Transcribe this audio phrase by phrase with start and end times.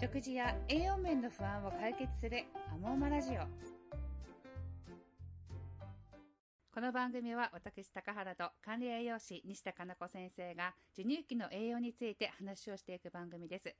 [0.00, 3.40] 食事や栄養面の不安を解決するアモーマラジオ。
[6.74, 13.74] この番組は私高原と管理栄養士西田かな子先生が授乳期の栄養について話をしていく番組です。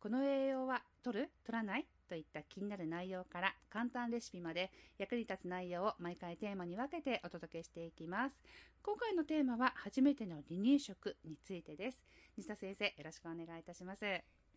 [0.00, 8.42] この栄養は取る取らないといった気になる内容から簡単レシピまで役に立つ内容を毎回テーマに分けてお届けしていきます。
[8.82, 12.04] 今回のテーマは初めての離乳食についてです。
[12.36, 14.04] 西田先生よろしくお願いいたします。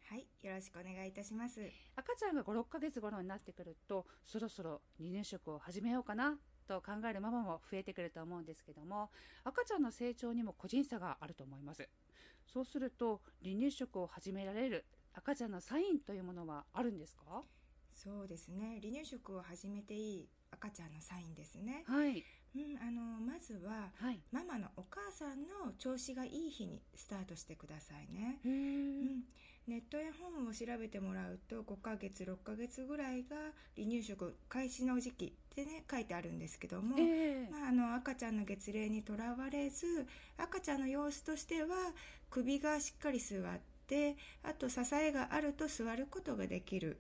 [0.09, 1.61] はい、よろしくお願いいたします。
[1.95, 9.09] 赤ちゃんが5、6ヶ月頃になってくると、そろそろ離乳食を始めようかなと考えるママも増えてくると思うんですけども、
[9.43, 11.89] 赤ちゃんの成長にも個人差があると思います。
[12.45, 17.43] そうすると、離乳食を始められる赤ちゃんのサインというものはあるんですか？
[17.91, 21.83] そうですね、離乳食を始めていい赤ちゃんのサインですね。
[21.87, 22.23] はい。
[22.55, 24.19] うん、あのまずは、はい。
[24.31, 28.39] ママのお母さんの調子がいい日にスタートしてくださいね。
[28.45, 29.23] へうーん、
[29.67, 33.35] ネットや本を調べてもらうと5ヶ月6ヶ月ぐらいが
[33.75, 40.05] 離乳食開始の時期ってね書いてあるんですけども、ええまあ、あの赤ちゃんの月齢にとらわれず
[40.37, 41.67] 赤ちゃんの様子としては
[42.29, 43.39] 首がしっかり座っ
[43.87, 46.99] てあと支えがあると座ることができる。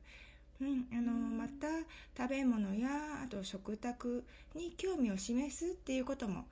[0.61, 1.67] うん、あのまた
[2.17, 4.23] 食べ物やあと食卓
[4.55, 6.45] に興味を示すっていうことも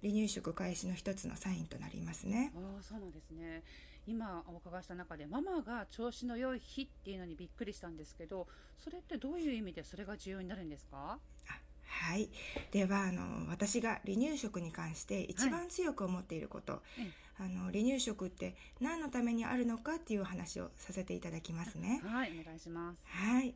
[0.00, 2.52] 離乳食開始の一つのサインとなりますね。
[2.56, 3.62] ああそうなんですね。
[4.06, 8.48] 今お伺いした中でママが調子の良い日っていうのにびっくりしたんですけど
[8.78, 11.18] それってどういう意味でそれが重要になるんですか？
[11.48, 11.60] あ
[11.92, 12.30] はい。
[12.70, 17.02] では、あの、私が離乳食に関して一番強く思っていること、え
[17.40, 22.02] あの、離乳食って何のためにあるのかっていう話をさせていただきますね。
[22.04, 23.54] はいお願いしますはい。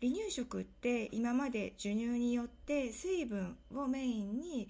[0.00, 4.68] 離乳食って今まで授乳によって水分をメインに、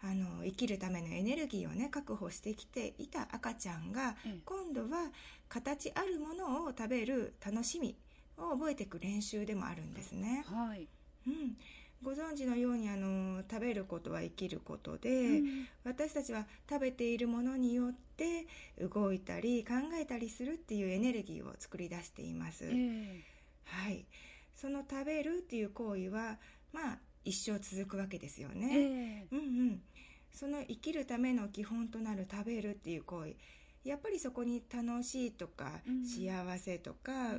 [0.00, 5.10] あの生きるためのエネルギーをね確保してきていた赤ちゃんが、ええ今度は
[5.48, 7.96] 形あるものを食べる楽しみ
[8.36, 10.44] を覚えていく練習でもあるんですね。
[10.46, 10.86] はい
[11.26, 11.56] うん、
[12.02, 18.46] ご存知のようにあの食べることは生きることで、うん私たちは食べているものによって
[18.78, 22.66] 動いたり考えたりするっていうエネルギーを作り出しています。
[22.66, 23.24] ええ
[23.64, 24.04] はい。
[24.54, 26.36] その食べるっていう行為は、
[26.72, 28.68] まあ、一生続くわけですよね。
[28.70, 29.42] ええうんう
[29.72, 29.82] ん。
[30.30, 33.34] その生きるための基本となる食べるっていう行為。
[33.84, 37.34] やっぱりそこに楽しいとか、うん幸せとか、あ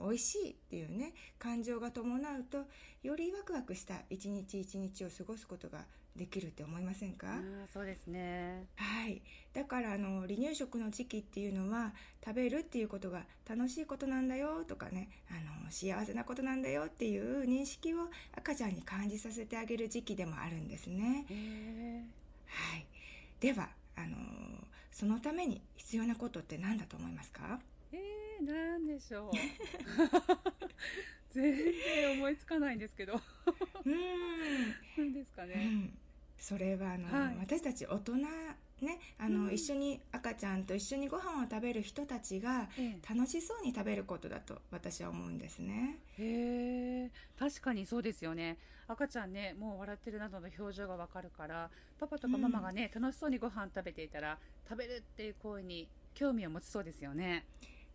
[0.00, 2.64] の、美味しいっていうね、感情が伴うと、
[3.02, 5.84] よりワクワクした一日一日を過ごすことが
[6.16, 7.40] できるって思いませんか、
[7.72, 9.20] そうですねはい。
[9.52, 11.92] だから、あの、離乳食の時期っていうのは、
[12.24, 15.34] 食べるっていうことが楽しいことなんだよとかね、あ
[15.64, 21.26] の、幸せなことなんだよっていう認識を赤ちゃんに感じさせてあげる時期でもあるんですね。
[21.30, 22.04] ええ
[22.46, 22.86] はい。
[23.40, 24.16] では、あの、
[24.96, 27.60] そのために必要なことって何だと思いますか？
[27.92, 27.98] え
[28.40, 29.30] えなんでしょう。
[31.34, 33.12] 全然思いつかないんですけど。
[33.14, 34.74] うーん。
[34.96, 35.98] 何ですかうね、ん。
[36.38, 37.36] それは、あの、はい。
[37.40, 38.14] 私たち大人、
[38.80, 39.54] ね、あの、うん。
[39.54, 42.98] 一緒に赤ちゃんと一緒にご飯を食べる人たちがええ。
[43.08, 45.98] 楽しそうに食べることだと私は思うんですね。
[46.18, 47.10] へえ。
[47.38, 48.58] 確かにそうですよね。
[48.88, 54.38] 赤ちゃんねもう笑ってるなどの表情がわかるからパパとかママがね、楽しそうにご飯食べていたら
[54.68, 57.46] 食べるっていう行為に興味を持ちそうですよね。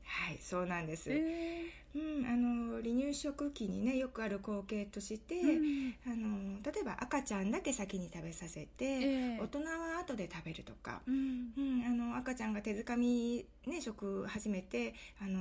[0.03, 1.11] はい、そうなんです。
[1.11, 5.95] へえうん、あの、離乳食期にね、よくある光景として、うん。
[6.05, 9.39] あの、例えば赤ちゃんだけ先に食べさせて、ええ。
[9.41, 11.51] 大人は後で食べるとか、うん。
[11.57, 15.39] うん、あの、赤ちゃんが手づかみ、ね、食始めて、あの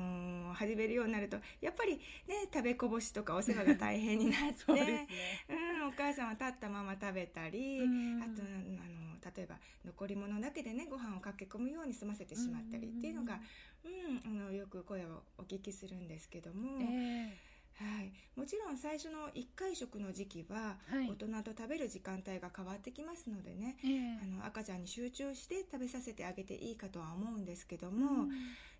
[0.50, 1.92] ー始めるようになると、やっぱり
[2.26, 5.06] ね、食べこぼしとかお世話が大変になって、 ね。
[5.48, 8.22] うん、お母さんは立ったまま食べたり、うん。
[8.22, 13.40] あと、あの、例えば、残り物だけでね、ご飯をかけ込むように済ませてしまったりっていうのが、
[13.84, 17.36] うん、あの、よく声をお聞きするんですけども、え
[17.80, 21.08] はい、もちろん最初の1回食の時期は、はい。
[21.08, 24.18] 大人と食べる時間帯が変わってきますのでね、ええ。
[24.22, 28.28] あの赤ちゃんに集中して食べさせてあげていいかとは思うんですけども、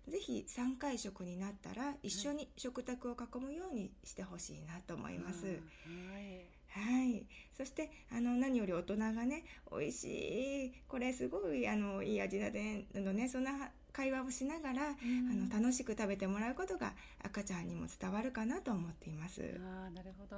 [0.07, 5.47] ぜひ3回食になったら一緒に食卓を囲むようにしてほしいなと思います。
[5.47, 6.11] うん。
[6.13, 7.25] はいはい。
[7.51, 14.95] そして、あの、何より大人がね、美味しい、これすごい、あの、いい味だね、あのね、そんな会話をしながら、あ
[15.33, 19.59] の、楽しく食べてもらうことが赤ちゃんにも伝わるかなと思っています。
[19.59, 20.35] ああなるほど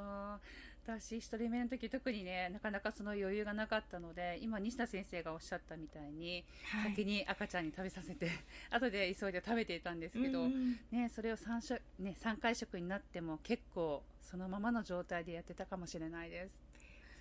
[0.86, 6.92] 私一人目の時特にねなかなかその余裕がなかったので今西田先生がおっしゃったみたいに、はい。
[6.92, 8.30] 先に赤ちゃんに食べさせて
[8.70, 10.80] 後で急いで食べていたんですけど、うんうん。
[10.92, 16.58] ね、それを 3, 食、ね、3回食になっても結構そのままの状態でやってたかもしれないです。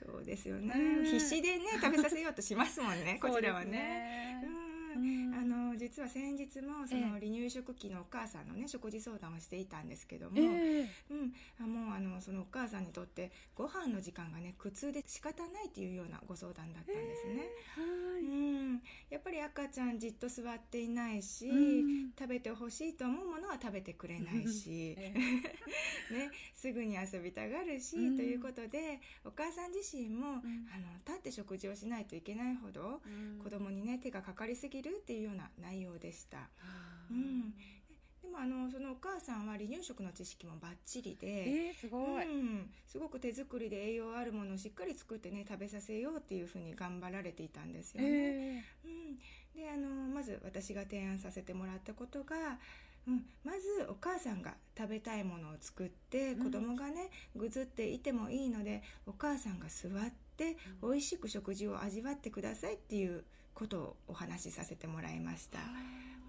[0.05, 0.75] そうですよね。
[0.75, 1.05] うん。
[1.05, 3.70] 必死でね、食べさせようとしますもんね、 こちらはね。
[3.70, 10.89] ねうんうんあの、実実は先日もその離乳食期のお母さんのね食事相談をしていたんですけども、ええ。
[11.11, 17.43] うん、あもうあのそのお母さんにとってご飯の時間がね苦痛で仕方ないっていうようなご相談だったんですね。
[17.77, 18.25] はい。
[18.25, 22.11] うん、やっぱり赤ちゃんじっと座っていないし、うん。
[22.19, 25.12] 食べてほしいと思うものは食べてくれないし、 え
[26.11, 28.17] ね、すぐに遊びたがるし、うん。
[28.17, 30.43] ということでお母さん自身も、ん。
[30.73, 33.38] あの立って食事をしないといけないほど、うん。
[33.45, 36.38] 子供にね手がかかりすぎるっていうような内容でした。
[36.38, 37.55] はあうん。
[38.23, 48.08] でもあのそのお母さんは離乳食の知識もバッチリで、えー、すごい、うん、すごく手作りで栄養あるものをしっかり作ってね食べさせようっていうふうに頑張られていたんですよね。
[48.08, 52.37] えうん、であのまず私が提案させてもらったことが、
[53.08, 56.44] うん、まずお母さんが食べたいものを作ってうん。
[56.44, 65.58] 子供がねぐずっていてもいいのでお母さんが座って美味しく食事を味わってくださいっていうことをお話しさせてもらいました。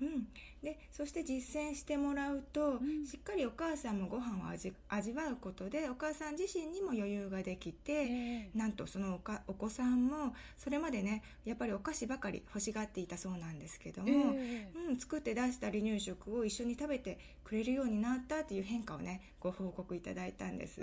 [0.01, 0.27] うん、
[0.61, 3.05] でそして実践してもらうと、ん。
[3.05, 8.57] しっかりお母さんもご飯を味味わうことでお母さん自身にも余裕ができて、ええ。
[8.57, 14.89] なんとそのおかお子さんもそれまでねやっぱりお菓子ばかり欲しがっていたそうなんですけども、ええ。
[14.89, 20.81] うん、作って出した離乳食を一緒に食べてくれるようになったっていう変化をねご報告いただいたんです。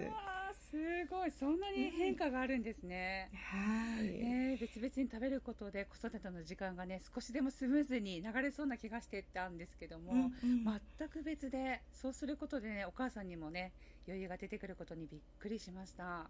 [0.71, 1.31] すごい。
[1.33, 10.81] そんなに変化があるんですね、はい、ねえ別々に食べることで子育ての時間がね少しでもスムーズに流れそうな気がしてたんですけども、うんうん。
[10.99, 13.73] 全く別でそうすることでねお母さんにもね
[14.07, 16.05] 余裕が出てくることにびっくりしました。
[16.05, 16.29] は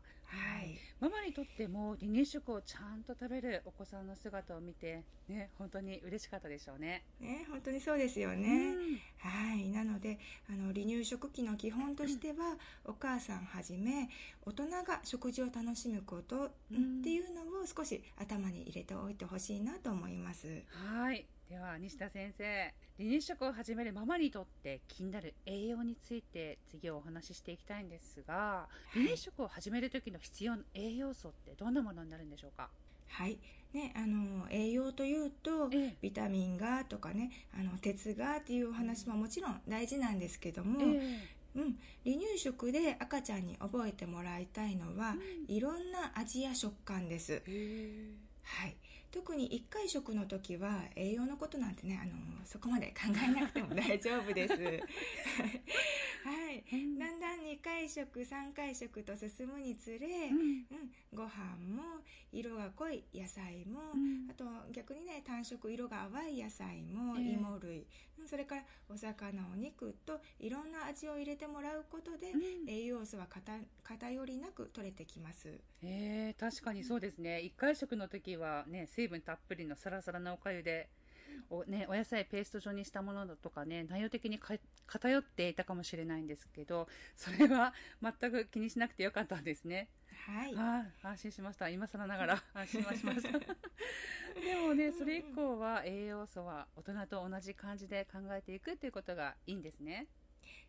[0.62, 0.78] い。
[1.00, 7.04] ママにとっても離乳食をちゃんと食べるお子さんの姿を見てね本当に嬉しかったでしょうね。
[7.20, 8.74] ね、本当にそうですよね。
[8.74, 9.28] うん。
[9.28, 10.18] はい、なので
[10.48, 14.08] あの離乳食期の基本としては、お母さんはじめ
[14.44, 20.62] 大人が食事を楽しむこと、うんっていうのを少し頭に入れておいてほしいなと思います。
[20.68, 21.26] はい。
[21.50, 32.68] では、西田先生、離乳食を始めるママにとって気になる栄養について次をお話ししていきたいんですが、離乳食を始める時の必要な栄養素ってどんなものになるんでしょうか？
[33.08, 33.36] はい、
[33.72, 35.96] ね、あの栄養というと、ええ。
[36.00, 45.16] ビタミンがとかね、あの鉄がっていうお話ももちろん大事なんですけども、えうん、離乳食で赤ちゃんに覚えてもらいたいのは、
[45.48, 47.42] いろんな味や食感です。
[47.48, 48.12] え。
[48.44, 48.76] はい、
[49.10, 52.12] 特に1回食の時は栄養のことなんてねあの
[52.44, 54.54] そこまで考えなくても大丈夫です。
[56.22, 61.28] はい、うんだんだん2回食3回食と進むにつれ、うんうん、ご飯
[61.66, 67.86] も色が濃い野菜も、うんあと逆にね単色色が淡い野菜も、ええ芋類
[68.18, 75.58] うんそれからお魚お肉といろんな味を入れてもらうことで、うん栄養素は偏偏りなく取れてきます。
[75.82, 77.40] えー確かにそうですね。
[77.40, 80.90] 一回食の時はね、水分たっぷりのサラサラなおかゆで、
[81.48, 84.54] おね、お野菜ペースト状にしたものだとかね、内容的にか
[84.86, 86.86] 偏っていたかもしれないんですけど、
[87.16, 89.88] それは全く気にしなくてよかったんですね。
[90.26, 91.70] はい、ああ、安心しました。
[91.70, 93.30] 今更ながら 安心はしました。
[94.38, 100.08] でもね、それ以降は栄養素は大人と同じ感じで考えていくっていうことがいいんですね。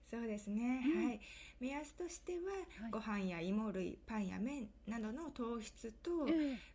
[0.10, 1.06] そうですね、うん。
[1.08, 1.20] はい。
[1.60, 2.40] 目安としては、
[2.82, 2.92] はい。
[2.92, 6.32] ご飯や芋類パンや麺などの糖質と、え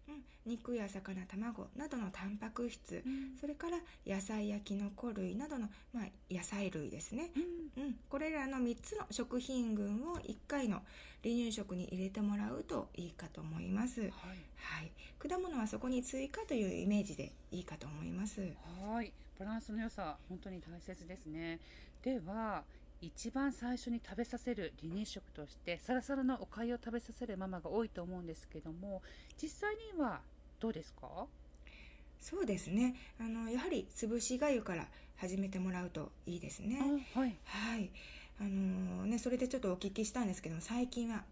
[0.08, 3.36] うん、肉や魚卵などのタンパク質、うん。
[3.38, 7.30] それから野菜やきのこ類などの、まあ、野菜類ですね、
[7.76, 7.82] うん。
[7.84, 10.82] うん、これらの3つの食品群を1回の
[11.22, 14.10] 離乳食に入れてもらうといいかと思います、はい。
[14.10, 18.40] はい、果物はそこに追加というイメージでいいかと思います。
[18.80, 21.58] はい、バランスの良さ、本当に大切ですね。
[22.02, 22.64] では、
[23.00, 29.02] 一番最初に食べさせる離乳食として、サラサラのお粥を食べさせるママが多いと思うんですけども、
[29.40, 30.20] 実際には
[30.58, 31.26] どうですか？
[32.18, 32.94] そうですね。
[33.20, 34.86] あのやはり潰しがゆから
[35.16, 36.78] 始めてもらうといいですね。
[37.14, 37.36] あはい。
[37.44, 37.90] はい。
[38.40, 41.24] あのねそれでちょっとお聞きしたんですけども最近は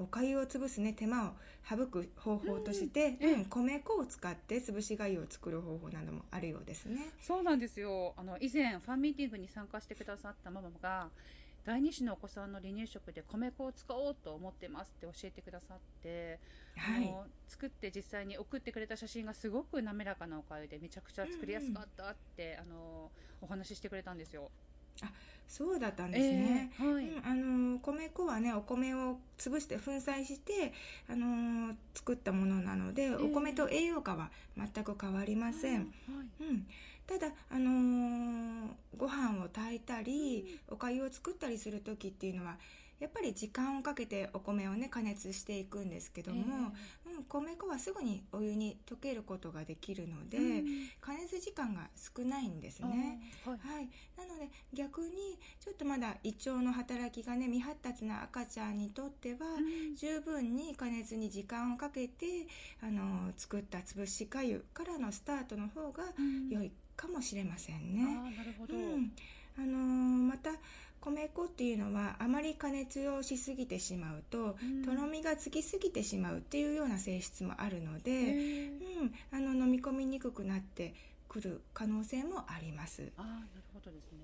[0.00, 1.32] お粥を潰すね手間を
[1.68, 8.14] 省く方法として、うんうん米粉を使って潰し粥を作る方法などもあるようですねそうなんですよ。
[8.16, 11.08] あの、以前、ファンミーティングに参加してくださったママが、
[11.64, 16.38] 第二子のお子さんの離乳食で米粉を使おうと思ってますって教えてくださって、
[16.76, 23.10] はいあの作って実際に送ってくれた写真がすごく滑らかなお粥でめちゃくちゃ作りやすかったって、あの
[23.42, 24.50] お話ししてくれたんですよ。
[25.48, 27.04] そうだったんですね、ええはい。
[27.04, 30.72] うんあの米粉はねお米を潰して粉砕して、
[31.08, 35.82] あの作ったものなので、お米と栄養価は全く変わりません、は
[36.40, 36.44] い。
[36.44, 36.66] うん、
[37.06, 42.58] ただ、あのーご飯を炊いたり、お粥を作ったりする時っていうのは
[43.00, 46.72] やっぱり時間をかけてお米をね加熱していくんですけども、うん、うん、
[47.28, 50.64] 米粉はすぐにお湯に溶けることができるので、うん。
[51.00, 53.20] 加熱時間が少ないんですね。
[53.44, 53.56] はい。
[53.58, 59.94] はい、なので逆にちょっとまだ胃腸の働きがね未発達な赤ちゃんにとっては、うん。
[59.96, 62.46] 十分に加熱に時間をかけて
[62.82, 66.48] あの作った潰しかゆからのスタートの方がうん。
[66.48, 68.02] 良いかもしれませんあね。
[68.32, 69.12] ーなるほど、うん
[69.62, 70.50] あのーまた
[71.00, 80.94] 米粉っていうのはあまり加熱をしすぎてしまうと、うんとろみがつきすぎてしまうっていうような性質もあるので、うん、あの飲み込みにくくなって
[81.28, 83.10] くる可能性もあります。
[83.16, 84.18] ああなるほどですね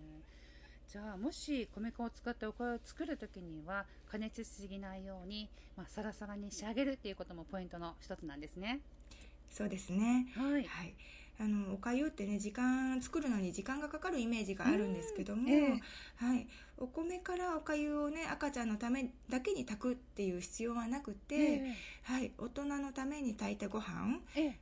[0.89, 8.81] じゃあもし米粉を使ったお米を作る時には加熱しすぎないように、まあ、サラサラに仕上げるっていうこともポイントの一つなんですね
[9.51, 10.27] そうですね。
[10.37, 10.95] はいはい。
[11.39, 15.83] あのお粥ってね時間作るのに時間がかかるイメージがあるんですけども、うんえ
[16.21, 16.25] え。
[16.25, 16.47] はい、
[16.79, 24.59] お米からお粥をね赤ちゃんのためだけに炊くっていう必要はなくて、えはい、大人のために炊いたご飯、ええ。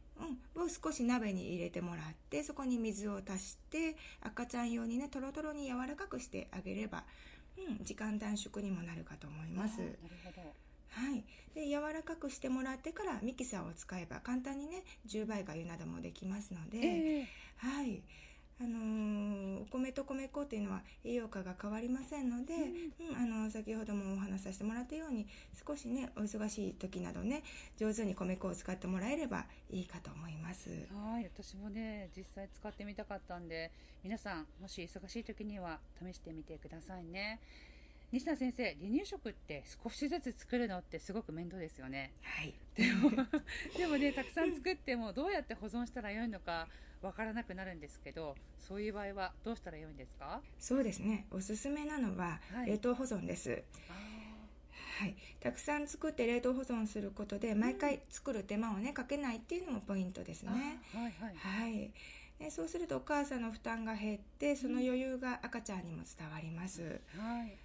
[0.57, 7.03] うん、を少し鍋に入れてもらってそこに水を足して赤ちゃん用にねとろとろに柔らかくしてあげれば、
[7.59, 9.79] うん、時間短縮にもなるかと思います。
[9.79, 10.64] なるほど
[10.95, 11.25] はい、
[11.55, 17.27] で柔らかくしてもらってからミキサーを使えば簡単にね10倍がゆなどもできますので、ええ。
[17.57, 18.03] はい。
[18.61, 23.17] あのーお米と米粉っていうのは栄養価が変わりませんので、うん。
[23.17, 25.27] あの先ほどもお話しさせてもらったように
[25.67, 27.43] 少しねお忙しい時などね
[27.77, 30.71] 上手に米粉を使ってもらえればいいかと思います。
[30.71, 31.25] はい。
[31.25, 33.73] 私もね実際使ってみたかったんで
[34.05, 37.41] 皆さんもし忙しい時には試してみてくださいね
[38.15, 42.13] 西田先生離乳食って少しずつ作るのってすごく面倒ですよね。
[42.23, 43.11] はい、でも
[43.77, 46.69] でもねたくさん作ってもどうやって保存したらよいのか
[47.03, 50.41] わからなくなるんですけどそういう場合はどうしたらよいんですか？
[50.61, 51.27] そうですね。
[51.33, 52.71] おすすめなのははい。
[52.71, 53.65] 冷凍保存です。
[53.91, 53.95] あ
[55.01, 60.79] はい、たくさん作って冷凍保存することで毎回作る手間をねかけないっていうのもポイントですーね。
[60.93, 61.35] はいはい。
[61.35, 61.93] はい、
[62.39, 67.01] でそうするとお母さんの負担が減ってその余裕が赤ちゃんにも伝わります。
[67.17, 67.59] はい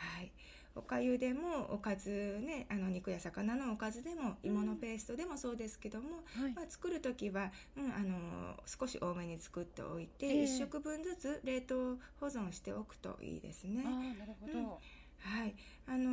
[0.00, 0.32] はい、
[0.74, 6.52] おかゆでもおかずねあの肉や魚のおかずでも芋のペーストでもそうですけども、はい。
[6.54, 10.44] まあ、作る時は、うん、あの少し多めに作っておいて、ええ。
[10.44, 13.82] 1食分ずつ冷凍保存しておくといいですね。
[13.84, 14.66] なるほど、うん。
[14.66, 15.54] はい
[15.90, 16.10] あの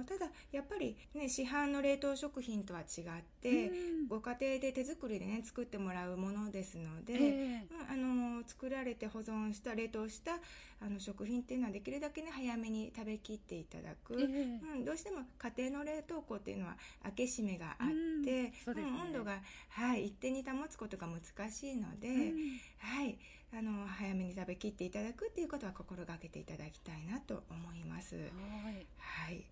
[0.00, 3.72] ーただやっぱり、ね、市販の冷凍食品とは違って、う
[4.04, 4.08] ん。
[4.08, 7.66] ご家庭で手作りでね作ってもらうものですので、ええ。
[7.70, 10.32] うんあのー作られて保存した冷凍した
[10.80, 14.76] あの食品っていうのはできるだけね早めに食べきっていただく、ええ。
[14.78, 17.88] うん、どうしても家庭の冷凍庫っていうのは開け閉めがあっ
[18.24, 18.82] て、うんね。
[18.82, 22.58] ん温度が、はい、一定に保つことが難しいので、うん。
[22.78, 23.18] はい、
[23.52, 28.16] あの早めに食べきっていただくっていうことは心がけていただきたいなと思います。
[28.16, 28.22] は
[28.70, 29.44] いはい、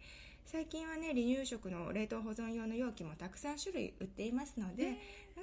[0.44, 4.98] 最近はね離乳食の冷凍保存用の容器もたくさん種類売っていますので、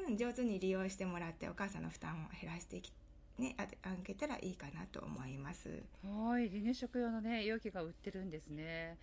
[0.07, 2.91] うん、上手に利用してもらってお母さんの負担を減らしていき
[3.37, 5.67] ね、ああげたらいいかなと思います。
[6.03, 6.47] はい。
[6.49, 8.97] 離乳食用のね容器が売ってるんですね。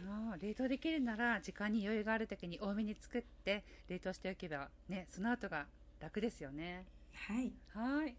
[0.00, 5.66] あー冷凍できるなら時間に余裕がある時に多めに作って冷凍しておけばねその後が
[6.00, 6.84] 楽ですよね。
[7.14, 8.16] はい、はい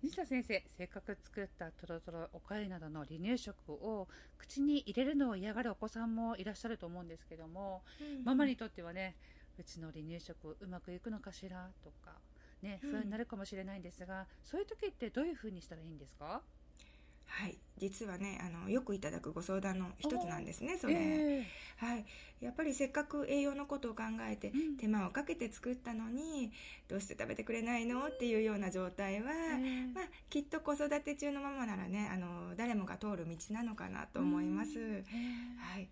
[0.00, 4.06] 西田先生せっかく作ったとろとろおかゆなどの離乳食を
[4.38, 7.82] 口に入れるのを嫌がるお子さんもいらっしゃると思うんですけども、
[8.24, 9.16] ママにとってはね
[9.58, 12.12] うちの離乳食うまくいくのかしらとか
[12.62, 16.42] ねうん不安になるかもしれないんですが、そういう時ってどういうふうにしたらいいんですか？
[17.28, 22.04] はい、実はねあのよくいただくご相談の一つなんですねそれ、えはい、
[22.40, 24.76] やっぱりせっかく栄養のことを考えてうん。
[24.76, 26.50] 手間をかけて作ったのに
[26.88, 28.08] どうして食べてくれないの？
[28.08, 34.78] っていうような状態は、えまあ、きっと子育て中のママならねあの誰もが通る道なのかなと思います。
[34.78, 34.94] うん。
[34.96, 35.04] え
[35.58, 35.88] はい。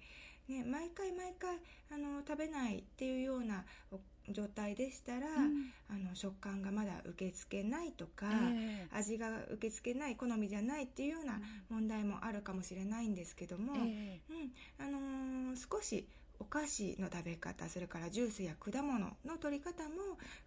[0.48, 1.56] ね、毎回毎回
[1.90, 3.98] あの食べないっていうようなお
[4.30, 5.72] 状態でしたら、うん。
[5.88, 14.84] あの食感がまだ受け付けないとか、え味が受け付けない好みじゃないっていうような問題もあるかもしれないんですけども、えうん。
[14.86, 16.06] あのー少し
[16.38, 19.94] お菓子の食べ方それからジュースや果物の取り方も、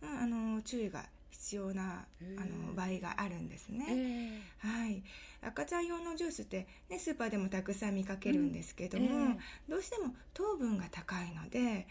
[0.01, 2.05] うんあのー注意が必要な
[2.37, 4.41] あの場合があるんですえね。
[4.61, 5.03] えはい、
[5.41, 9.31] 赤ちゃん用のジュースって、ね、スーパーでもたくさん見かけるんですけども、うん。
[9.31, 9.37] え。
[9.69, 11.87] どうしても糖分が高いので、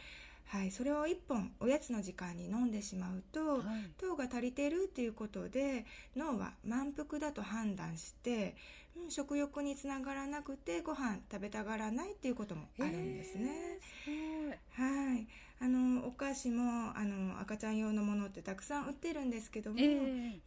[0.49, 3.65] はい、それを1本おやつの時間に飲んでしまうと、はい。
[3.99, 5.85] 糖が足りてるっていうことで
[6.17, 8.57] 脳は満腹だと判断して、
[8.97, 13.79] うん、食欲につながらなくてご飯食べたがらないっていうこともあるんですね。
[14.07, 14.89] ええすごい。
[14.89, 15.27] はい、
[15.61, 19.87] あのお菓子もあの赤ちゃん用のものってたくさん売ってるんですけども、ええ。
[19.87, 20.41] うん、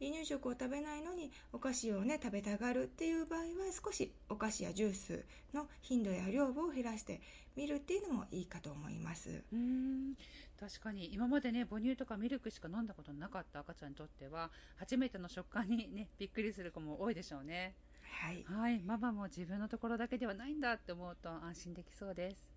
[0.00, 3.46] 離乳食を食べないのにお菓子をね食べたがるっていう場合は
[3.84, 7.20] 少しお菓子やジュースの頻度や量を減らして
[7.54, 9.44] みるっていうのもいいかと思います。
[9.52, 10.14] うーん。
[10.58, 17.74] 確かに今までね母乳とかミルクしか飲んだことなかった赤ちゃんにとっては初めての食感にねびっくりする子も多いでしょうね。
[18.02, 18.82] はい、はい。
[18.82, 22.55] ママも自分のところだけではないんだって思うと安心できそうです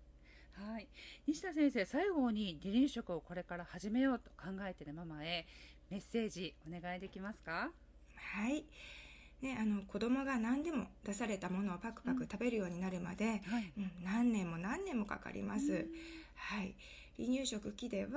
[0.60, 0.88] はい。
[1.26, 5.46] 西田先生最後に離乳食をこれから始めようと考えているママへ
[5.88, 7.70] メッセージお願いできますか？
[8.14, 8.64] はい。
[9.40, 13.72] ね、あの子供が何でも出されたものをパクパク食べるようになるまで、はい。
[13.78, 15.88] うん、何年も何年もかかります。
[16.34, 16.74] はい。
[17.20, 18.10] 離乳食期では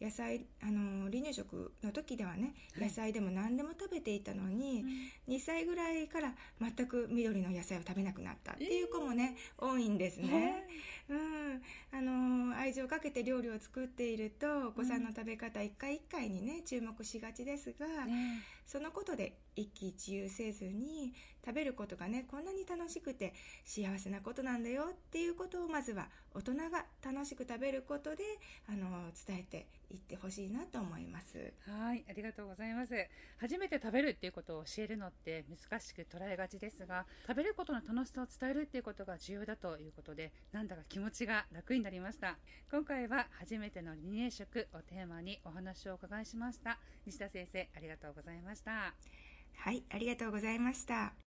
[0.00, 2.88] 野菜あの離乳食の時ではねはい。
[2.88, 4.84] 野菜でも何でも食べていたのに、
[5.28, 10.66] 2歳ぐらいから全く緑の野菜を食べなくなったっていう子もね、多いんですね。
[11.08, 11.62] うん、
[11.92, 23.32] あの愛情をかけて料理を作っているとお子さんの食べ方一回一回にね注目しがちですが、ねそのことで一喜一憂せずに食べることがねこんなに楽しくて
[23.64, 28.24] 幸せなことなんだよっていうことをまずは大人が楽しく食べることで
[28.68, 31.52] あの伝えていってほしいなと思います。
[31.70, 32.94] はい、ありがとうございます。
[33.38, 42.36] 初めて食べるっていうことを教えるのって難しく捉えがちですが、食べることの楽しさを伝えるっていうことが重要だということで、なんだか気持ちが楽になりました。
[42.70, 46.78] 今回は初めての離乳食をテーマにお話をお伺いしました。
[47.06, 48.94] 西田先生、ありがとうございました。
[49.58, 51.25] はい、ありがとうございました。